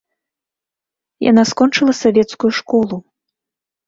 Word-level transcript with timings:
Яна 1.29 1.43
скончыла 1.51 1.93
савецкую 2.03 2.51
школу. 2.61 2.95